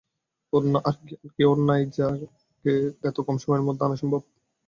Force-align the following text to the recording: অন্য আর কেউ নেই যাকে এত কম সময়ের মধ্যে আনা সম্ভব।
অন্য 0.53 0.73
আর 0.87 0.95
কেউ 1.37 1.51
নেই 1.67 1.83
যাকে 1.95 2.73
এত 3.03 3.17
কম 3.27 3.35
সময়ের 3.41 3.65
মধ্যে 3.67 3.83
আনা 3.85 3.97
সম্ভব। 4.01 4.21